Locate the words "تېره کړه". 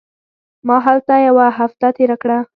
1.97-2.37